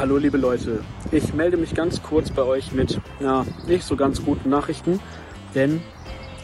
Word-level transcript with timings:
Hallo 0.00 0.16
liebe 0.16 0.38
Leute, 0.38 0.82
ich 1.12 1.34
melde 1.34 1.58
mich 1.58 1.74
ganz 1.74 2.02
kurz 2.02 2.30
bei 2.30 2.40
euch 2.40 2.72
mit 2.72 2.98
ja, 3.20 3.44
nicht 3.66 3.84
so 3.84 3.96
ganz 3.96 4.24
guten 4.24 4.48
Nachrichten, 4.48 4.98
denn 5.54 5.82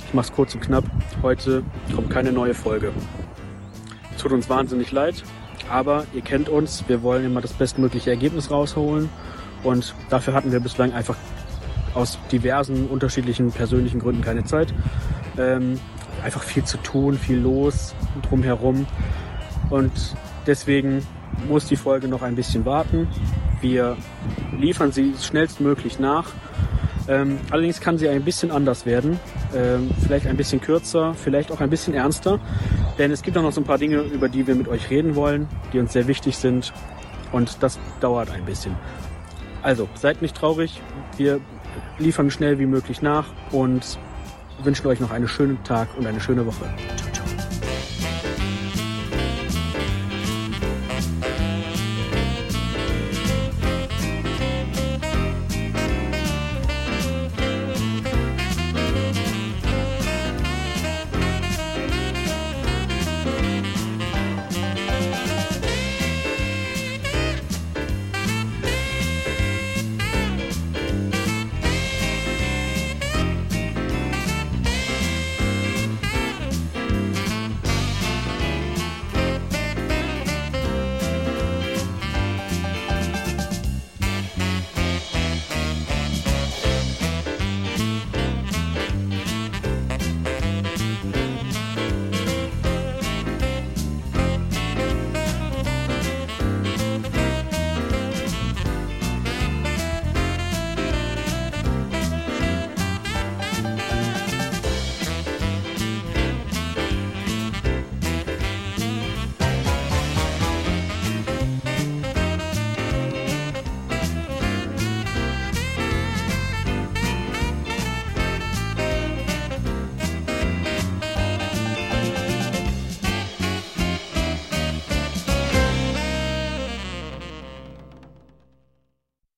ich 0.06 0.12
mache 0.12 0.27
es 0.27 0.32
kurz 0.34 0.54
und 0.54 0.61
knapp, 0.61 0.84
heute 1.22 1.62
kommt 1.95 2.11
keine 2.11 2.32
neue 2.32 2.53
Folge. 2.53 2.92
Tut 4.20 4.32
uns 4.32 4.50
wahnsinnig 4.50 4.92
leid, 4.92 5.24
aber 5.70 6.05
ihr 6.12 6.20
kennt 6.20 6.50
uns, 6.50 6.84
wir 6.87 7.02
wollen 7.02 7.24
immer 7.24 7.41
das 7.41 7.55
bestmögliche 7.55 8.11
Ergebnis 8.11 8.50
rausholen 8.50 9.09
und 9.64 9.95
dafür 10.11 10.34
hatten 10.34 10.52
wir 10.52 10.61
bislang 10.61 10.93
einfach 10.93 11.16
aus 11.95 12.18
diversen 12.30 12.86
unterschiedlichen 12.88 13.52
persönlichen 13.52 14.00
Gründen 14.00 14.20
keine 14.20 14.45
Zeit. 14.45 14.75
Ähm, 15.38 15.80
einfach 16.23 16.43
viel 16.43 16.64
zu 16.64 16.77
tun, 16.77 17.16
viel 17.16 17.38
los 17.38 17.95
drumherum 18.20 18.86
und 19.70 20.15
deswegen 20.46 21.07
muss 21.48 21.66
die 21.66 21.77
Folge 21.77 22.09
noch 22.09 22.20
ein 22.20 22.34
bisschen 22.34 22.66
warten. 22.66 23.09
Wir 23.69 23.97
liefern 24.56 24.93
sie 24.93 25.15
schnellstmöglich 25.20 25.98
nach. 25.98 26.30
Ähm, 27.09 27.41
allerdings 27.51 27.80
kann 27.80 27.98
sie 27.98 28.09
ein 28.09 28.23
bisschen 28.23 28.52
anders 28.52 28.87
werden. 28.87 29.19
Ähm, 29.57 29.91
vielleicht 30.05 30.29
ein 30.29 30.37
bisschen 30.37 30.61
kürzer, 30.61 31.15
vielleicht 31.15 31.51
auch 31.51 31.61
ein 31.61 31.69
bisschen 31.69 31.93
ernster. 31.93 32.38
Denn 32.97 33.10
es 33.10 33.23
gibt 33.23 33.37
auch 33.37 33.43
noch 33.43 33.51
so 33.51 33.60
ein 33.60 33.65
paar 33.65 33.79
Dinge, 33.79 34.02
über 34.02 34.29
die 34.29 34.47
wir 34.47 34.55
mit 34.55 34.69
euch 34.69 34.88
reden 34.88 35.16
wollen, 35.16 35.48
die 35.73 35.80
uns 35.80 35.93
sehr 35.93 36.07
wichtig 36.07 36.37
sind. 36.37 36.73
Und 37.33 37.60
das 37.60 37.80
dauert 37.98 38.30
ein 38.30 38.45
bisschen. 38.45 38.77
Also, 39.62 39.88
seid 39.95 40.23
nicht 40.23 40.37
traurig. 40.37 40.80
Wir 41.16 41.41
liefern 41.98 42.30
schnell 42.30 42.60
wie 42.60 42.66
möglich 42.66 43.02
nach 43.02 43.27
und 43.51 43.98
wünschen 44.62 44.87
euch 44.87 45.01
noch 45.01 45.10
einen 45.10 45.27
schönen 45.27 45.62
Tag 45.65 45.88
und 45.98 46.07
eine 46.07 46.21
schöne 46.21 46.46
Woche. 46.46 46.66